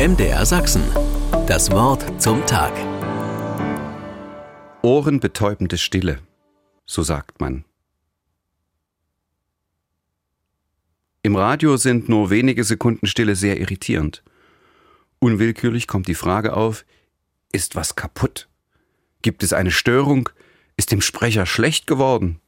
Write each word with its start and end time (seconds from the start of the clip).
MDR 0.00 0.46
Sachsen. 0.46 0.82
Das 1.46 1.70
Wort 1.72 2.22
zum 2.22 2.46
Tag. 2.46 2.72
Ohrenbetäubende 4.80 5.76
Stille, 5.76 6.20
so 6.86 7.02
sagt 7.02 7.38
man. 7.38 7.66
Im 11.22 11.36
Radio 11.36 11.76
sind 11.76 12.08
nur 12.08 12.30
wenige 12.30 12.64
Sekunden 12.64 13.06
Stille 13.06 13.36
sehr 13.36 13.60
irritierend. 13.60 14.24
Unwillkürlich 15.18 15.86
kommt 15.86 16.08
die 16.08 16.14
Frage 16.14 16.56
auf, 16.56 16.86
ist 17.52 17.76
was 17.76 17.94
kaputt? 17.94 18.48
Gibt 19.20 19.42
es 19.42 19.52
eine 19.52 19.70
Störung? 19.70 20.30
Ist 20.78 20.92
dem 20.92 21.02
Sprecher 21.02 21.44
schlecht 21.44 21.86
geworden? 21.86 22.40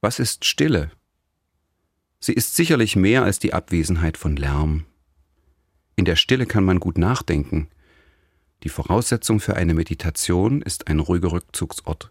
Was 0.00 0.18
ist 0.18 0.44
Stille? 0.44 0.90
Sie 2.18 2.32
ist 2.32 2.56
sicherlich 2.56 2.96
mehr 2.96 3.22
als 3.22 3.38
die 3.38 3.54
Abwesenheit 3.54 4.18
von 4.18 4.34
Lärm. 4.34 4.86
In 5.96 6.04
der 6.04 6.16
Stille 6.16 6.46
kann 6.46 6.64
man 6.64 6.80
gut 6.80 6.98
nachdenken. 6.98 7.68
Die 8.62 8.68
Voraussetzung 8.68 9.40
für 9.40 9.56
eine 9.56 9.74
Meditation 9.74 10.62
ist 10.62 10.88
ein 10.88 10.98
ruhiger 10.98 11.32
Rückzugsort. 11.32 12.10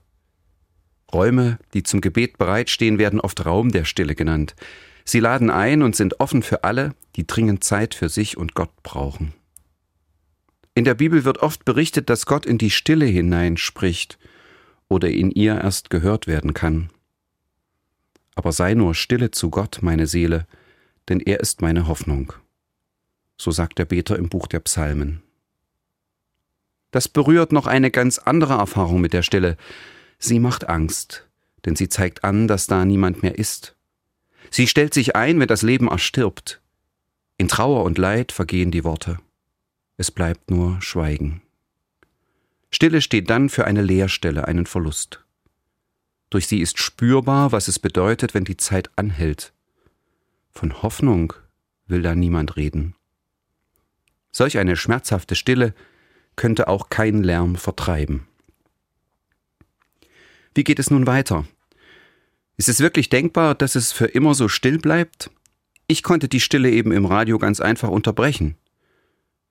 Räume, 1.11 1.59
die 1.73 1.83
zum 1.83 2.01
Gebet 2.01 2.38
bereitstehen, 2.38 2.97
werden 2.97 3.19
oft 3.19 3.45
Raum 3.45 3.71
der 3.71 3.85
Stille 3.85 4.15
genannt. 4.15 4.55
Sie 5.05 5.19
laden 5.19 5.49
ein 5.49 5.81
und 5.81 5.95
sind 5.95 6.19
offen 6.19 6.43
für 6.43 6.63
alle, 6.63 6.95
die 7.15 7.27
dringend 7.27 7.63
Zeit 7.63 7.93
für 7.93 8.09
sich 8.09 8.38
und 8.38 8.55
Gott 8.55 8.71
brauchen. 8.83 9.33
In 10.75 10.85
der 10.85 10.95
Bibel 10.95 11.23
wird 11.23 11.39
oft 11.39 11.65
berichtet, 11.65 12.09
dass 12.09 12.25
Gott 12.25 12.45
in 12.45 12.57
die 12.57 12.71
Stille 12.71 13.05
hineinspricht 13.05 14.17
oder 14.89 15.09
in 15.09 15.29
ihr 15.29 15.59
erst 15.61 15.89
gehört 15.89 16.25
werden 16.25 16.53
kann. 16.53 16.89
Aber 18.35 18.52
sei 18.52 18.73
nur 18.73 18.95
stille 18.95 19.29
zu 19.29 19.52
Gott, 19.52 19.79
meine 19.81 20.07
Seele, 20.07 20.47
denn 21.09 21.19
er 21.19 21.41
ist 21.41 21.61
meine 21.61 21.88
Hoffnung. 21.88 22.33
So 23.43 23.52
sagt 23.52 23.77
der 23.77 23.83
Beter 23.83 24.17
im 24.17 24.29
Buch 24.29 24.47
der 24.47 24.61
Psalmen. 24.61 25.21
Das 26.91 27.09
berührt 27.09 27.52
noch 27.52 27.67
eine 27.67 27.91
ganz 27.91 28.17
andere 28.17 28.53
Erfahrung 28.53 29.02
mit 29.02 29.11
der 29.11 29.22
Stille. 29.22 29.58
Sie 30.17 30.39
macht 30.39 30.69
Angst, 30.69 31.27
denn 31.66 31.75
sie 31.75 31.89
zeigt 31.89 32.23
an, 32.23 32.47
dass 32.47 32.67
da 32.67 32.86
niemand 32.86 33.21
mehr 33.21 33.38
ist. 33.38 33.75
Sie 34.49 34.66
stellt 34.66 34.94
sich 34.94 35.17
ein, 35.17 35.41
wenn 35.41 35.49
das 35.49 35.61
Leben 35.61 35.89
erstirbt. 35.89 36.61
In 37.36 37.49
Trauer 37.49 37.83
und 37.83 37.97
Leid 37.97 38.31
vergehen 38.31 38.71
die 38.71 38.86
Worte. 38.86 39.19
Es 39.97 40.09
bleibt 40.09 40.49
nur 40.49 40.81
Schweigen. 40.81 41.41
Stille 42.71 43.02
steht 43.02 43.30
dann 43.30 43.49
für 43.49 43.66
eine 43.66 43.81
Leerstelle, 43.81 44.47
einen 44.47 44.67
Verlust. 44.67 45.25
Durch 46.30 46.47
sie 46.47 46.61
ist 46.61 46.80
spürbar, 46.80 47.52
was 47.52 47.67
es 47.67 47.77
bedeutet, 47.77 48.33
wenn 48.36 48.45
die 48.45 48.55
Zeit 48.55 48.89
anhält. 48.95 49.52
Von 50.49 50.81
Hoffnung 50.81 51.33
will 51.88 52.03
da 52.03 52.16
niemand 52.16 52.55
reden. 52.55 52.95
Solch 54.34 54.58
eine 54.58 54.76
schmerzhafte 54.76 55.36
Stille 55.36 55.73
könnte 56.36 56.67
auch 56.67 56.89
kein 56.89 57.23
Lärm 57.23 57.56
vertreiben. 57.56 58.28
Wie 60.56 60.64
geht 60.64 60.80
es 60.80 60.89
nun 60.89 61.08
weiter? 61.08 61.45
Ist 62.58 62.67
es 62.67 62.80
wirklich 62.80 63.09
denkbar, 63.09 63.56
dass 63.56 63.76
es 63.76 63.92
für 63.92 64.06
immer 64.06 64.34
so 64.34 64.50
still 64.50 64.80
bleibt? 64.80 65.30
Ich 65.88 66.04
konnte 66.04 66.28
die 66.28 66.39
Stille 66.39 66.72
eben 66.72 66.92
im 66.92 67.06
Radio 67.06 67.38
ganz 67.38 67.59
einfach 67.59 67.89
unterbrechen. 67.89 68.58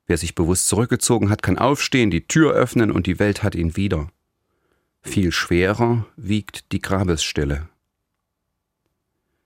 Wer 0.07 0.19
sich 0.19 0.35
bewusst 0.35 0.69
zurückgezogen 0.69 1.31
hat, 1.31 1.43
kann 1.43 1.59
aufstehen, 1.59 2.11
die 2.11 2.27
Tür 2.27 2.53
öffnen 2.53 2.91
und 2.91 3.07
die 3.07 3.19
Welt 3.19 3.43
hat 3.43 3.55
ihn 3.55 3.77
wieder. 3.77 4.09
Viel 5.03 5.31
schwerer 5.31 6.07
wiegt 6.17 6.73
die 6.73 6.81
Grabesstille. 6.81 7.69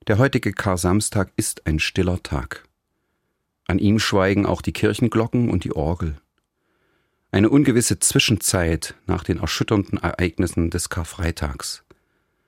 Der 0.06 0.18
heutige 0.18 0.52
Kar-Samstag 0.52 1.32
ist 1.36 1.66
ein 1.66 1.78
stiller 1.78 2.22
Tag. 2.22 2.64
An 3.76 3.80
ihm 3.80 3.98
schweigen 3.98 4.46
auch 4.46 4.62
die 4.62 4.72
Kirchenglocken 4.72 5.50
und 5.50 5.62
die 5.64 5.76
Orgel. 5.76 6.16
Eine 7.30 7.50
ungewisse 7.50 7.98
Zwischenzeit 7.98 8.94
nach 9.04 9.22
den 9.22 9.40
erschütternden 9.40 9.98
Ereignissen 9.98 10.70
des 10.70 10.88
Karfreitags. 10.88 11.84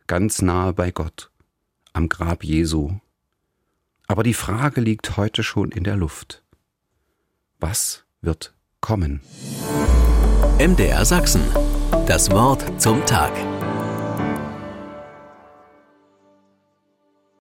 Ganz 0.06 0.40
nahe 0.40 0.72
bei 0.72 0.90
Gott, 0.90 1.30
am 1.92 2.08
Grab 2.08 2.44
Jesu. 2.44 2.92
Aber 4.06 4.22
die 4.22 4.32
Frage 4.32 4.80
liegt 4.80 5.18
heute 5.18 5.42
schon 5.42 5.70
in 5.70 5.84
der 5.84 5.96
Luft. 5.96 6.42
Was 7.60 8.06
wird 8.22 8.54
kommen? 8.80 9.20
MDR 10.58 11.04
Sachsen. 11.04 11.42
Das 12.06 12.30
Wort 12.30 12.80
zum 12.80 13.04
Tag. 13.04 13.32